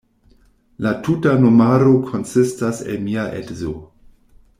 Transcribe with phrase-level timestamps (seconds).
[0.85, 3.75] La tuta nomaro konsistas el mia edzo.